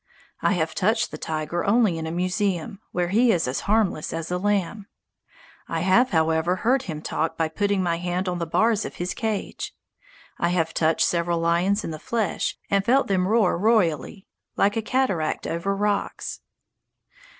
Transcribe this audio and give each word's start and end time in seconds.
I 0.41 0.53
have 0.53 0.73
touched 0.73 1.11
the 1.11 1.19
tiger 1.19 1.63
only 1.63 1.99
in 1.99 2.07
a 2.07 2.11
museum, 2.11 2.79
where 2.91 3.09
he 3.09 3.31
is 3.31 3.47
as 3.47 3.59
harmless 3.69 4.11
as 4.13 4.31
a 4.31 4.39
lamb. 4.39 4.87
I 5.67 5.81
have, 5.81 6.09
however, 6.09 6.55
heard 6.55 6.81
him 6.81 7.03
talk 7.03 7.37
by 7.37 7.47
putting 7.49 7.83
my 7.83 7.97
hand 7.97 8.27
on 8.27 8.39
the 8.39 8.47
bars 8.47 8.83
of 8.83 8.95
his 8.95 9.13
cage. 9.13 9.75
I 10.39 10.49
have 10.49 10.73
touched 10.73 11.05
several 11.05 11.37
lions 11.39 11.83
in 11.83 11.91
the 11.91 11.99
flesh, 11.99 12.57
and 12.67 12.83
felt 12.83 13.09
them 13.09 13.27
roar 13.27 13.59
royally, 13.59 14.25
like 14.57 14.75
a 14.75 14.81
cataract 14.81 15.45
over 15.45 15.75
rocks. 15.75 16.39